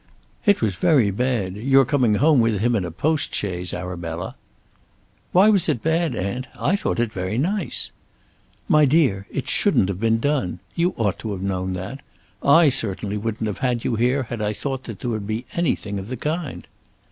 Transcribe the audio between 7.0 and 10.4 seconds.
very nice." "My dear, it shouldn't have been